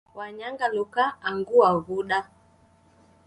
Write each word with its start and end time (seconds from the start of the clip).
Wanyangaluka 0.17 1.03
angu 1.29 1.53
waghuda. 1.63 2.19